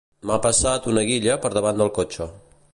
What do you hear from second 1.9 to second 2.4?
cotxe